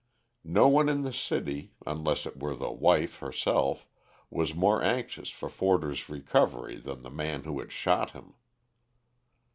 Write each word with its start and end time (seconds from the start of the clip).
No 0.49 0.67
one 0.67 0.89
in 0.89 1.03
the 1.03 1.13
city, 1.13 1.75
unless 1.85 2.25
it 2.25 2.35
were 2.41 2.55
the 2.55 2.71
wife 2.71 3.19
herself, 3.19 3.87
was 4.31 4.55
more 4.55 4.81
anxious 4.81 5.29
for 5.29 5.47
Forder's 5.47 6.09
recovery 6.09 6.77
than 6.77 7.03
the 7.03 7.11
man 7.11 7.43
who 7.43 7.59
had 7.59 7.71
shot 7.71 8.09
him. 8.09 8.33